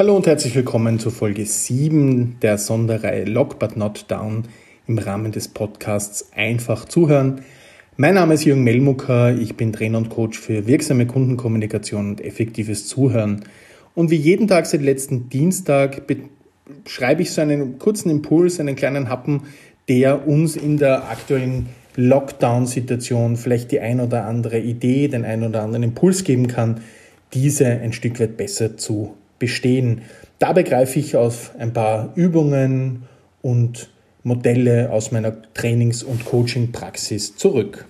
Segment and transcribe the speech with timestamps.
[0.00, 4.44] Hallo und herzlich willkommen zu Folge 7 der Sonderreihe Lock But Not Down
[4.86, 7.42] im Rahmen des Podcasts Einfach zuhören.
[7.98, 12.88] Mein Name ist Jürgen Melmucker, ich bin Trainer und Coach für wirksame Kundenkommunikation und effektives
[12.88, 13.44] Zuhören.
[13.94, 16.00] Und wie jeden Tag seit letzten Dienstag
[16.86, 19.42] schreibe ich so einen kurzen Impuls, einen kleinen Happen,
[19.90, 25.62] der uns in der aktuellen Lockdown-Situation vielleicht die ein oder andere Idee, den ein oder
[25.62, 26.80] anderen Impuls geben kann,
[27.34, 30.02] diese ein Stück weit besser zu bestehen.
[30.38, 33.02] Dabei greife ich auf ein paar Übungen
[33.42, 33.90] und
[34.22, 37.86] Modelle aus meiner Trainings- und Coaching-Praxis zurück.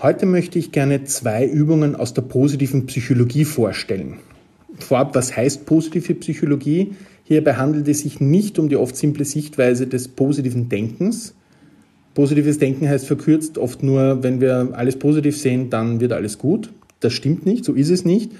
[0.00, 4.18] Heute möchte ich gerne zwei Übungen aus der positiven Psychologie vorstellen.
[4.78, 6.94] Vorab, was heißt positive Psychologie?
[7.24, 11.34] Hierbei handelt es sich nicht um die oft simple Sichtweise des positiven Denkens.
[12.12, 16.72] Positives Denken heißt verkürzt oft nur, wenn wir alles positiv sehen, dann wird alles gut.
[17.00, 18.32] Das stimmt nicht, so ist es nicht,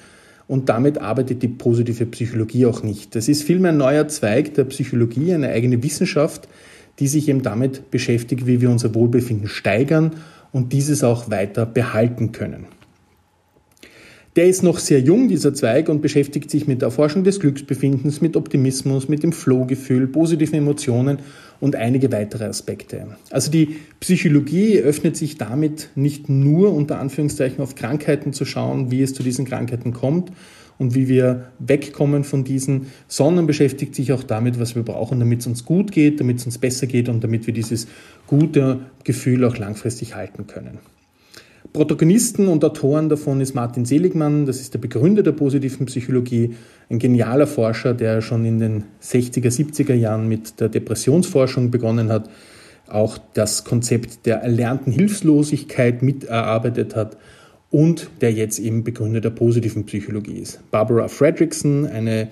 [0.47, 3.15] und damit arbeitet die positive Psychologie auch nicht.
[3.15, 6.48] Das ist vielmehr ein neuer Zweig der Psychologie, eine eigene Wissenschaft,
[6.98, 10.12] die sich eben damit beschäftigt, wie wir unser Wohlbefinden steigern
[10.53, 12.67] und dieses auch weiter behalten können.
[14.36, 18.20] Der ist noch sehr jung, dieser Zweig, und beschäftigt sich mit der Erforschung des Glücksbefindens,
[18.20, 21.20] mit Optimismus, mit dem Flow-Gefühl, positiven Emotionen
[21.60, 23.16] und einige weitere Aspekte.
[23.30, 29.02] Also die Psychologie öffnet sich damit nicht nur unter Anführungszeichen auf Krankheiten zu schauen, wie
[29.02, 30.32] es zu diesen Krankheiten kommt
[30.78, 35.42] und wie wir wegkommen von diesen, sondern beschäftigt sich auch damit, was wir brauchen, damit
[35.42, 37.86] es uns gut geht, damit es uns besser geht und damit wir dieses
[38.27, 40.80] gute Gefühl auch langfristig halten können.
[41.75, 46.55] Protagonisten und Autoren davon ist Martin Seligmann, das ist der Begründer der positiven Psychologie,
[46.89, 52.30] ein genialer Forscher, der schon in den 60er, 70er Jahren mit der Depressionsforschung begonnen hat,
[52.86, 57.17] auch das Konzept der erlernten Hilflosigkeit miterarbeitet hat
[57.72, 60.61] und der jetzt eben Begründer der positiven Psychologie ist.
[60.70, 62.28] Barbara Fredrickson, eine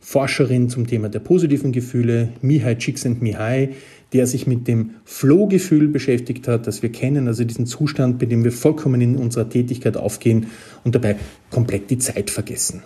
[0.00, 3.74] Forscherin zum Thema der positigen Gefühle, Mihai Csikszentmihalyi,
[4.12, 8.44] der sich mit dem Flow-Gefühl beschäftigt hat, das wir kennen, also diesen Zustand, bei dem
[8.44, 10.46] wir vollkommen in unserer Tätigkeit aufgehen
[10.84, 11.16] und dabei
[11.50, 12.82] komplett die Zeit vergessen.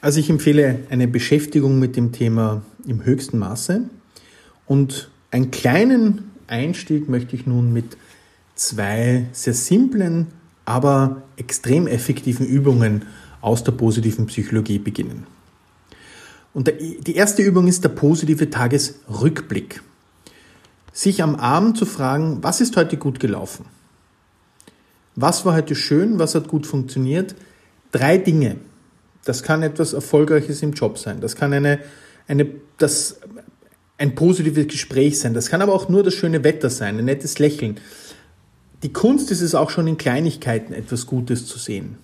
[0.00, 3.82] Also ich empfehle eine Beschäftigung mit dem Thema im höchsten Maße
[4.66, 7.96] und einen kleinen Einstieg möchte ich nun mit
[8.54, 10.28] zwei sehr simplen,
[10.64, 13.02] aber extrem effektiven Übungen
[13.40, 15.26] aus der positiven Psychologie beginnen.
[16.52, 19.82] Und die erste Übung ist der positive Tagesrückblick.
[20.92, 23.66] Sich am Abend zu fragen, was ist heute gut gelaufen?
[25.14, 26.18] Was war heute schön?
[26.18, 27.36] Was hat gut funktioniert?
[27.92, 28.56] Drei Dinge.
[29.24, 31.20] Das kann etwas Erfolgreiches im Job sein.
[31.20, 31.80] Das kann eine,
[32.26, 32.46] eine,
[32.78, 33.20] das,
[33.98, 35.34] ein positives Gespräch sein.
[35.34, 37.78] Das kann aber auch nur das schöne Wetter sein, ein nettes Lächeln.
[38.82, 41.98] Die Kunst ist es auch schon in Kleinigkeiten etwas Gutes zu sehen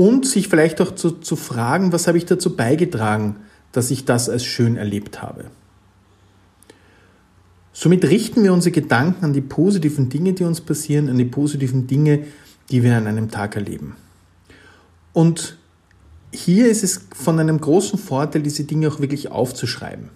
[0.00, 3.36] und sich vielleicht auch zu, zu fragen, was habe ich dazu beigetragen,
[3.70, 5.44] dass ich das als schön erlebt habe.
[7.74, 11.86] Somit richten wir unsere Gedanken an die positiven Dinge, die uns passieren, an die positiven
[11.86, 12.24] Dinge,
[12.70, 13.94] die wir an einem Tag erleben.
[15.12, 15.58] Und
[16.32, 20.08] hier ist es von einem großen Vorteil, diese Dinge auch wirklich aufzuschreiben.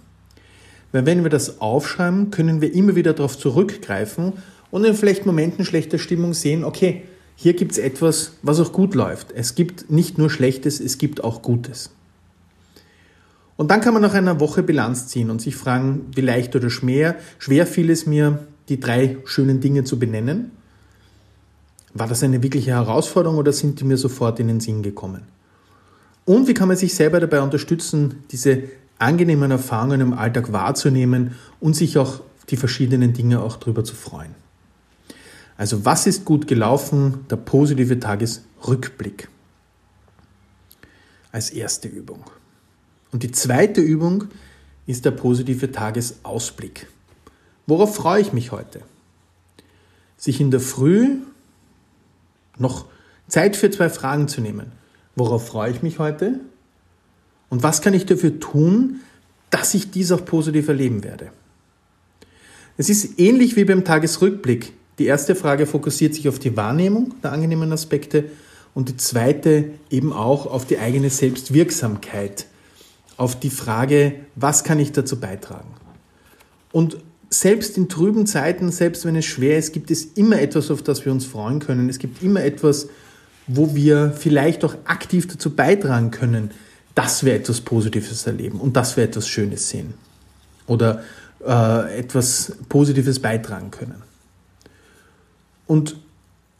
[0.93, 4.33] Weil wenn wir das aufschreiben, können wir immer wieder darauf zurückgreifen
[4.71, 7.03] und in vielleicht Momenten schlechter Stimmung sehen, okay,
[7.37, 9.33] hier gibt es etwas, was auch gut läuft.
[9.33, 11.91] Es gibt nicht nur Schlechtes, es gibt auch Gutes.
[13.57, 16.71] Und dann kann man nach einer Woche Bilanz ziehen und sich fragen, wie leicht oder
[16.71, 20.51] schwer, schwer fiel es mir, die drei schönen Dinge zu benennen.
[21.93, 25.23] War das eine wirkliche Herausforderung oder sind die mir sofort in den Sinn gekommen?
[26.25, 28.65] Und wie kann man sich selber dabei unterstützen, diese
[28.99, 34.44] angenehmen Erfahrungen im Alltag wahrzunehmen und sich auch die verschiedenen Dinge auch darüber zu freuen?
[35.57, 37.27] Also was ist gut gelaufen?
[37.31, 39.29] Der positive Tagesrückblick.
[41.33, 42.25] Als erste Übung.
[43.13, 44.25] Und die zweite Übung
[44.87, 46.89] ist der positive Tagesausblick.
[47.67, 48.83] Worauf freue ich mich heute?
[50.17, 51.19] Sich in der Früh
[52.59, 52.87] noch
[53.29, 54.73] Zeit für zwei Fragen zu nehmen.
[55.17, 56.41] Worauf freue ich mich heute?
[57.49, 59.01] Und was kann ich dafür tun,
[59.51, 61.31] dass ich dies auch positiv erleben werde?
[62.77, 64.73] Es ist ähnlich wie beim Tagesrückblick.
[64.99, 68.27] Die erste Frage fokussiert sich auf die Wahrnehmung der angenehmen Aspekte
[68.75, 72.47] und die zweite eben auch auf die eigene Selbstwirksamkeit,
[73.17, 75.75] auf die Frage, was kann ich dazu beitragen.
[76.73, 76.99] Und
[77.31, 81.05] selbst in trüben Zeiten, selbst wenn es schwer ist, gibt es immer etwas, auf das
[81.05, 81.89] wir uns freuen können.
[81.89, 82.89] Es gibt immer etwas,
[83.47, 86.51] wo wir vielleicht auch aktiv dazu beitragen können,
[86.95, 89.95] dass wir etwas Positives erleben und dass wir etwas Schönes sehen
[90.67, 91.03] oder
[91.45, 94.03] äh, etwas Positives beitragen können.
[95.67, 95.97] Und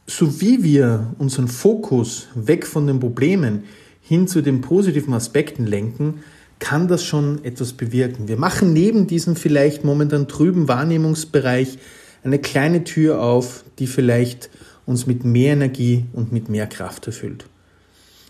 [0.07, 3.63] so wie wir unseren Fokus weg von den Problemen
[4.01, 6.23] hin zu den positiven Aspekten lenken,
[6.59, 8.27] kann das schon etwas bewirken.
[8.27, 11.77] Wir machen neben diesem vielleicht momentan trüben Wahrnehmungsbereich
[12.23, 14.49] eine kleine Tür auf, die vielleicht
[14.85, 17.45] uns mit mehr Energie und mit mehr Kraft erfüllt.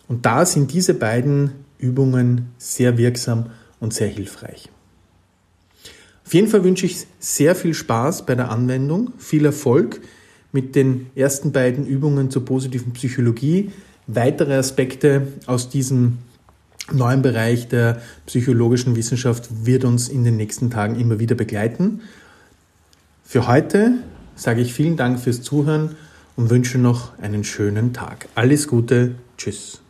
[0.08, 3.48] Und da sind diese beiden Übungen sehr wirksam
[3.80, 4.70] und sehr hilfreich.
[6.26, 10.02] Auf jeden Fall wünsche ich sehr viel Spaß bei der Anwendung, viel Erfolg
[10.56, 13.74] mit den ersten beiden Übungen zur positiven Psychologie.
[14.08, 16.20] Weitere Aspekte aus diesem
[16.94, 22.04] neuen Bereich der psychologischen Wissenschaft wird uns in den nächsten Tagen immer wieder begleiten.
[23.26, 23.96] Für heute
[24.38, 25.98] sage ich vielen Dank fürs Zuhören
[26.38, 28.30] und wünsche noch einen schönen Tag.
[28.36, 29.85] Alles Gute, tschüss.